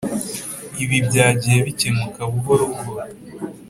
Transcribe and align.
Ibi 0.83 0.97
byagiyebikemuka 1.07 2.21
buhoro 2.31 2.63
buhoro. 2.73 3.05